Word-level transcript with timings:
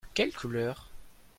Quelle 0.15 0.33
couleur? 0.33 0.89